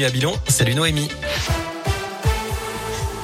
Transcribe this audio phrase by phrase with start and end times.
[0.00, 0.32] à.
[0.46, 1.08] Salut Noémie.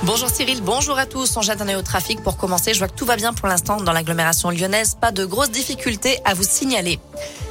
[0.02, 1.36] Bonjour Cyril, bonjour à tous.
[1.36, 2.74] On jette un œil au trafic pour commencer.
[2.74, 4.96] Je vois que tout va bien pour l'instant dans l'agglomération lyonnaise.
[5.00, 6.98] Pas de grosses difficultés à vous signaler.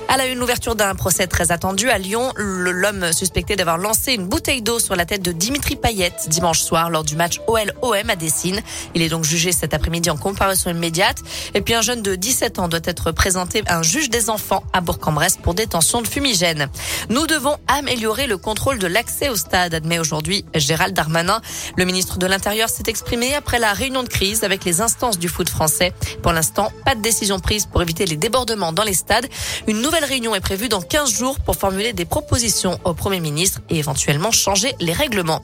[0.09, 2.33] À la une, l'ouverture d'un procès très attendu à Lyon.
[2.37, 6.89] L'homme suspecté d'avoir lancé une bouteille d'eau sur la tête de Dimitri Payet dimanche soir
[6.89, 8.61] lors du match OL-OM à Dessine.
[8.93, 11.17] Il est donc jugé cet après-midi en comparution immédiate.
[11.55, 14.63] Et puis un jeune de 17 ans doit être présenté à un juge des enfants
[14.73, 16.69] à Bourg-en-Bresse pour détention de fumigène.
[17.09, 21.41] Nous devons améliorer le contrôle de l'accès au stade, admet aujourd'hui Gérald Darmanin.
[21.75, 25.27] Le ministre de l'Intérieur s'est exprimé après la réunion de crise avec les instances du
[25.27, 25.93] foot français.
[26.21, 29.27] Pour l'instant, pas de décision prise pour éviter les débordements dans les stades.
[29.67, 33.61] Une nouvelle réunion est prévue dans 15 jours pour formuler des propositions au Premier ministre
[33.69, 35.43] et éventuellement changer les règlements.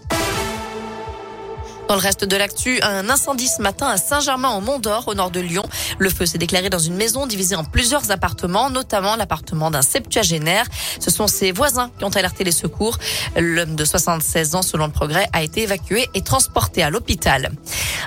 [1.90, 5.16] Dans le reste de l'actu, un incendie ce matin à Saint-Germain en Mont d'Or, au
[5.16, 5.64] nord de Lyon.
[5.98, 10.68] Le feu s'est déclaré dans une maison divisée en plusieurs appartements, notamment l'appartement d'un septuagénaire.
[11.00, 13.00] Ce sont ses voisins qui ont alerté les secours.
[13.36, 17.50] L'homme de 76 ans, selon le progrès, a été évacué et transporté à l'hôpital.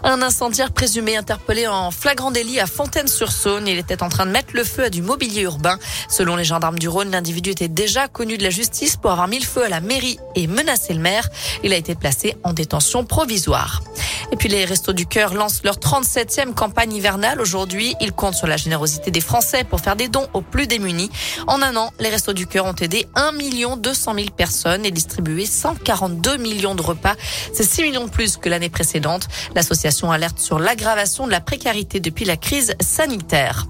[0.05, 3.67] Un incendiaire présumé interpellé en flagrant délit à Fontaine-sur-Saône.
[3.67, 5.77] Il était en train de mettre le feu à du mobilier urbain.
[6.09, 9.41] Selon les gendarmes du Rhône, l'individu était déjà connu de la justice pour avoir mis
[9.41, 11.29] le feu à la mairie et menacé le maire.
[11.65, 13.72] Il a été placé en détention provisoire.
[13.73, 14.12] 啊。
[14.33, 17.95] Et puis les Restos du Cœur lancent leur 37e campagne hivernale aujourd'hui.
[18.01, 21.11] Ils comptent sur la générosité des Français pour faire des dons aux plus démunis.
[21.47, 23.33] En un an, les Restos du Cœur ont aidé 1
[23.77, 27.15] 200 000 personnes et distribué 142 millions de repas.
[27.53, 29.29] C'est 6 millions de plus que l'année précédente.
[29.55, 33.67] L'association alerte sur l'aggravation de la précarité depuis la crise sanitaire.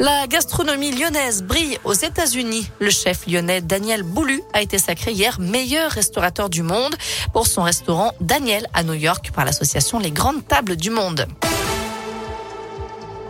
[0.00, 2.68] La gastronomie lyonnaise brille aux États-Unis.
[2.80, 6.94] Le chef lyonnais Daniel Boulu a été sacré hier meilleur restaurateur du monde
[7.32, 11.26] pour son restaurant Daniel à New York par l'association Les Grandes Tables du Monde.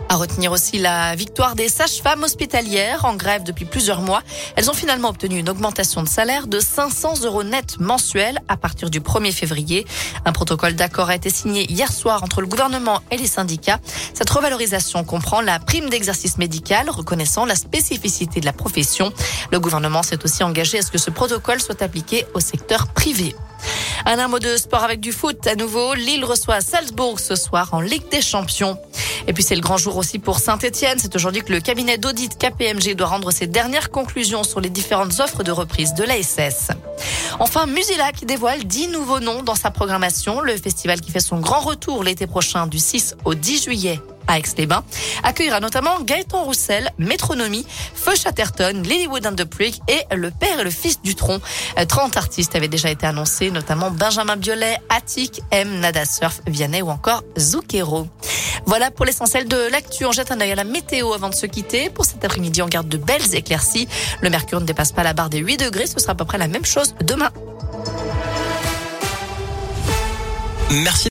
[0.09, 4.23] À retenir aussi la victoire des sages-femmes hospitalières en grève depuis plusieurs mois.
[4.55, 8.89] Elles ont finalement obtenu une augmentation de salaire de 500 euros net mensuels à partir
[8.89, 9.85] du 1er février.
[10.25, 13.79] Un protocole d'accord a été signé hier soir entre le gouvernement et les syndicats.
[14.13, 19.11] Cette revalorisation comprend la prime d'exercice médical reconnaissant la spécificité de la profession.
[19.51, 23.35] Le gouvernement s'est aussi engagé à ce que ce protocole soit appliqué au secteur privé.
[24.07, 25.95] Un mot de sport avec du foot à nouveau.
[25.95, 28.77] Lille reçoit Salzbourg ce soir en Ligue des Champions.
[29.27, 30.99] Et puis c'est le grand jour aussi pour Saint-Etienne.
[30.99, 35.19] C'est aujourd'hui que le cabinet d'audit KPMG doit rendre ses dernières conclusions sur les différentes
[35.19, 36.69] offres de reprise de l'ASS.
[37.39, 40.39] Enfin, Musilac dévoile 10 nouveaux noms dans sa programmation.
[40.39, 44.37] Le festival qui fait son grand retour l'été prochain du 6 au 10 juillet à
[44.39, 44.83] Aix-les-Bains,
[45.23, 50.63] accueillera notamment Gaëtan Roussel, Métronomie, Feu Chatterton, Lilywood and the Prick et Le Père et
[50.63, 51.39] le Fils du Tronc.
[51.87, 56.81] 30 euh, artistes avaient déjà été annoncés, notamment Benjamin Biolay, Attic, M, Nada Surf, Vianney
[56.81, 58.07] ou encore Zucchero.
[58.65, 60.05] Voilà pour l'essentiel de l'actu.
[60.05, 61.89] On jette un œil à la météo avant de se quitter.
[61.89, 63.87] Pour cet après-midi, on garde de belles éclaircies.
[64.21, 65.87] Le mercure ne dépasse pas la barre des 8 degrés.
[65.87, 67.31] Ce sera à peu près la même chose demain.
[70.71, 71.03] Merci.